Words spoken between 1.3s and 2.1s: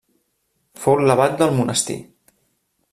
del monestir.